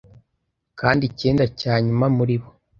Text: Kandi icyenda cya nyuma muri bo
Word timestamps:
Kandi 0.79 1.03
icyenda 1.09 1.43
cya 1.59 1.73
nyuma 1.85 2.05
muri 2.17 2.35
bo 2.41 2.49